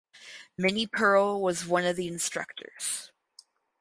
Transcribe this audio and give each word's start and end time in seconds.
Minnie 0.57 0.87
Pearl 0.87 1.39
was 1.39 1.67
one 1.67 1.85
of 1.85 1.95
the 1.95 2.07
instructors. 2.07 3.11